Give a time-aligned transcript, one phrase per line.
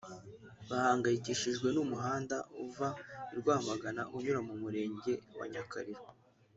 [0.69, 2.89] bahangayikishijwe n’umuhanda uva
[3.33, 6.03] i Rwamagana unyura mu Murenge wa Nyakariro